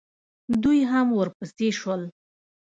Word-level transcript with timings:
دوئ 0.61 0.79
هم 0.91 1.07
ورپسې 1.19 1.67
شول. 1.79 2.01